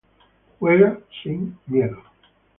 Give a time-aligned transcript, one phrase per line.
[0.59, 2.01] Juega sin miedo.